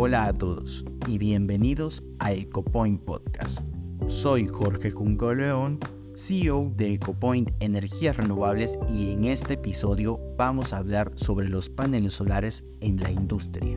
[0.00, 3.62] Hola a todos y bienvenidos a EcoPoint Podcast.
[4.06, 5.80] Soy Jorge Junco León,
[6.14, 12.12] CEO de EcoPoint Energías Renovables y en este episodio vamos a hablar sobre los paneles
[12.12, 13.76] solares en la industria.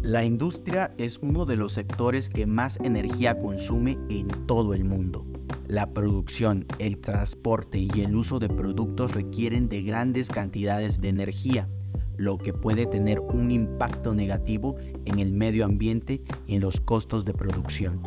[0.00, 5.26] La industria es uno de los sectores que más energía consume en todo el mundo.
[5.66, 11.68] La producción, el transporte y el uso de productos requieren de grandes cantidades de energía
[12.16, 17.24] lo que puede tener un impacto negativo en el medio ambiente y en los costos
[17.24, 18.00] de producción.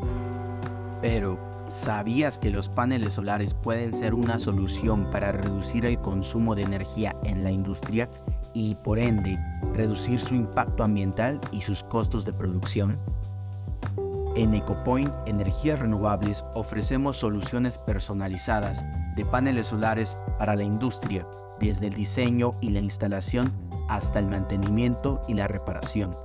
[1.02, 6.64] Pero, ¿sabías que los paneles solares pueden ser una solución para reducir el consumo de
[6.64, 8.10] energía en la industria
[8.54, 9.40] y, por ende,
[9.74, 13.00] reducir su impacto ambiental y sus costos de producción?
[14.36, 18.86] En EcoPoint Energías Renovables ofrecemos soluciones personalizadas
[19.16, 21.26] de paneles solares para la industria,
[21.60, 23.52] desde el diseño y la instalación
[23.90, 26.16] hasta el mantenimiento y la reparación.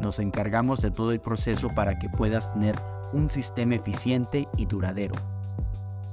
[0.00, 2.74] Nos encargamos de todo el proceso para que puedas tener
[3.12, 5.14] un sistema eficiente y duradero.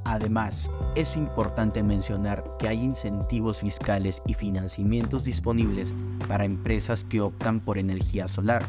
[0.03, 5.95] Además, es importante mencionar que hay incentivos fiscales y financiamientos disponibles
[6.27, 8.65] para empresas que optan por energía solar.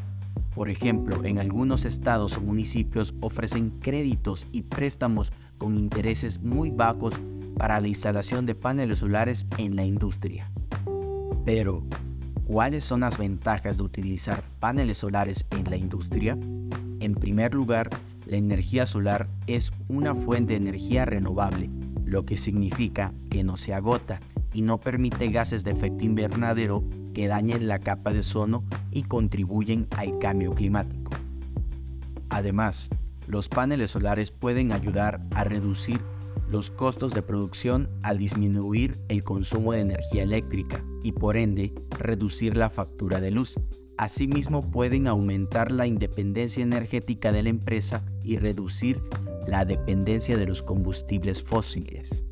[0.55, 7.15] Por ejemplo, en algunos estados o municipios ofrecen créditos y préstamos con intereses muy bajos
[7.57, 10.51] para la instalación de paneles solares en la industria.
[11.45, 11.85] Pero,
[12.49, 16.33] ¿Cuáles son las ventajas de utilizar paneles solares en la industria?
[16.99, 17.91] En primer lugar,
[18.25, 21.69] la energía solar es una fuente de energía renovable,
[22.07, 24.19] lo que significa que no se agota
[24.55, 26.83] y no permite gases de efecto invernadero
[27.13, 31.11] que dañen la capa de ozono y contribuyen al cambio climático.
[32.31, 32.89] Además,
[33.27, 36.01] los paneles solares pueden ayudar a reducir
[36.51, 42.57] los costos de producción al disminuir el consumo de energía eléctrica y por ende reducir
[42.57, 43.59] la factura de luz.
[43.97, 49.03] Asimismo pueden aumentar la independencia energética de la empresa y reducir
[49.47, 52.25] la dependencia de los combustibles fósiles.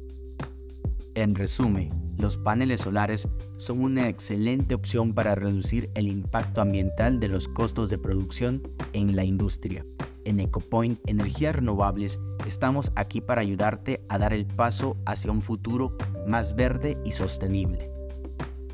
[1.14, 3.26] En resumen, los paneles solares
[3.56, 8.62] son una excelente opción para reducir el impacto ambiental de los costos de producción
[8.92, 9.84] en la industria.
[10.26, 15.96] En EcoPoint Energías Renovables estamos aquí para ayudarte a dar el paso hacia un futuro
[16.26, 17.92] más verde y sostenible.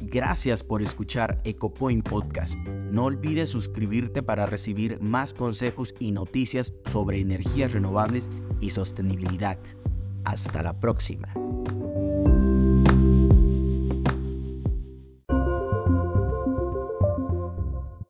[0.00, 2.56] Gracias por escuchar EcoPoint Podcast.
[2.90, 8.30] No olvides suscribirte para recibir más consejos y noticias sobre energías renovables
[8.62, 9.58] y sostenibilidad.
[10.24, 11.34] Hasta la próxima.